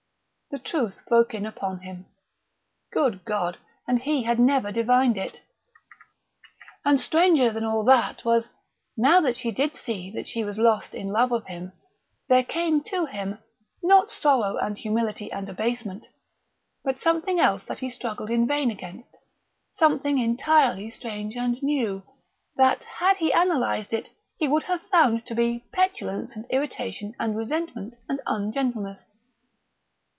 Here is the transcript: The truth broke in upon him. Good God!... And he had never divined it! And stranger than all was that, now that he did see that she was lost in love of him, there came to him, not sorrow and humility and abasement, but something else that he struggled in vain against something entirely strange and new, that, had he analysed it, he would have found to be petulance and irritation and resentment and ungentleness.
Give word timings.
The 0.53 0.59
truth 0.59 0.99
broke 1.07 1.33
in 1.33 1.45
upon 1.45 1.79
him. 1.79 2.07
Good 2.91 3.23
God!... 3.23 3.57
And 3.87 4.01
he 4.01 4.23
had 4.23 4.37
never 4.37 4.69
divined 4.69 5.15
it! 5.15 5.43
And 6.83 6.99
stranger 6.99 7.53
than 7.53 7.63
all 7.63 7.85
was 7.85 8.49
that, 8.49 8.53
now 8.97 9.21
that 9.21 9.37
he 9.37 9.51
did 9.53 9.77
see 9.77 10.11
that 10.11 10.27
she 10.27 10.43
was 10.43 10.57
lost 10.57 10.93
in 10.93 11.07
love 11.07 11.31
of 11.31 11.45
him, 11.45 11.71
there 12.27 12.43
came 12.43 12.83
to 12.87 13.05
him, 13.05 13.37
not 13.81 14.11
sorrow 14.11 14.57
and 14.57 14.77
humility 14.77 15.31
and 15.31 15.47
abasement, 15.47 16.07
but 16.83 16.99
something 16.99 17.39
else 17.39 17.63
that 17.63 17.79
he 17.79 17.89
struggled 17.89 18.29
in 18.29 18.45
vain 18.45 18.69
against 18.69 19.15
something 19.71 20.19
entirely 20.19 20.89
strange 20.89 21.37
and 21.37 21.63
new, 21.63 22.03
that, 22.57 22.81
had 22.99 23.15
he 23.15 23.31
analysed 23.31 23.93
it, 23.93 24.09
he 24.37 24.49
would 24.49 24.63
have 24.63 24.81
found 24.91 25.25
to 25.27 25.33
be 25.33 25.63
petulance 25.71 26.35
and 26.35 26.45
irritation 26.49 27.15
and 27.19 27.37
resentment 27.37 27.93
and 28.09 28.19
ungentleness. 28.25 28.99